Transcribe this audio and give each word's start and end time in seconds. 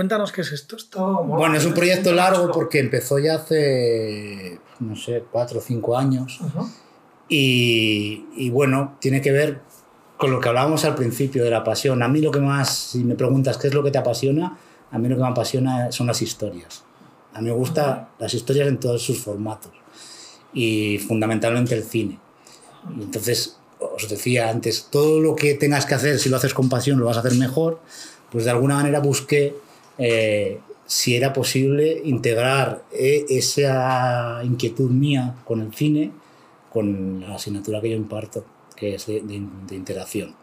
Cuéntanos 0.00 0.32
qué 0.32 0.40
es 0.40 0.50
esto. 0.52 0.76
esto 0.76 1.24
bueno, 1.24 1.56
es 1.56 1.66
un 1.66 1.74
proyecto 1.74 2.10
largo 2.14 2.50
porque 2.50 2.78
empezó 2.78 3.18
ya 3.18 3.34
hace, 3.34 4.58
no 4.78 4.96
sé, 4.96 5.24
cuatro 5.30 5.58
o 5.58 5.60
cinco 5.60 5.94
años. 5.94 6.40
y, 7.28 8.24
y, 8.34 8.48
bueno, 8.48 8.96
tiene 8.98 9.20
que 9.20 9.30
ver 9.30 9.60
con 10.16 10.30
lo 10.30 10.40
que 10.40 10.48
hablábamos 10.48 10.86
al 10.86 10.94
principio 10.94 11.44
de 11.44 11.50
la 11.50 11.62
pasión. 11.62 12.02
A 12.02 12.08
mí 12.08 12.22
lo 12.22 12.30
que 12.30 12.40
más, 12.40 12.74
si 12.74 13.04
me 13.04 13.14
preguntas 13.14 13.58
qué 13.58 13.68
es 13.68 13.74
lo 13.74 13.84
que 13.84 13.90
te 13.90 13.98
apasiona, 13.98 14.56
a 14.90 14.98
mí 14.98 15.06
lo 15.06 15.16
que 15.16 15.22
me 15.22 15.28
apasiona 15.28 15.92
son 15.92 16.06
las 16.06 16.22
historias. 16.22 16.82
A 17.34 17.42
mí 17.42 17.50
me 17.50 17.54
gustan 17.54 18.08
las 18.18 18.32
historias 18.32 18.68
en 18.68 18.80
todos 18.80 19.02
sus 19.02 19.18
formatos 19.22 19.72
y 20.54 20.96
fundamentalmente 20.96 21.74
el 21.74 21.84
cine. 21.84 22.18
Y 22.98 23.02
entonces, 23.02 23.58
os 23.78 24.08
decía 24.08 24.48
antes, 24.48 24.88
todo 24.90 25.20
lo 25.20 25.36
que 25.36 25.52
tengas 25.56 25.84
que 25.84 25.94
hacer, 25.94 26.18
si 26.18 26.30
lo 26.30 26.38
haces 26.38 26.54
con 26.54 26.70
pasión, 26.70 26.98
lo 26.98 27.04
vas 27.04 27.18
a 27.18 27.20
hacer 27.20 27.34
mejor. 27.34 27.82
Pues 28.32 28.46
de 28.46 28.50
alguna 28.52 28.76
manera 28.76 29.00
busqué 29.00 29.56
eh, 30.00 30.58
si 30.86 31.14
era 31.14 31.32
posible 31.32 32.00
integrar 32.04 32.82
eh, 32.90 33.26
esa 33.28 34.40
inquietud 34.42 34.90
mía 34.90 35.36
con 35.44 35.60
el 35.60 35.74
cine, 35.74 36.10
con 36.72 37.20
la 37.20 37.34
asignatura 37.34 37.80
que 37.80 37.90
yo 37.90 37.96
imparto, 37.96 38.44
que 38.74 38.94
es 38.94 39.06
de, 39.06 39.20
de, 39.20 39.74
interacción. 39.76 40.34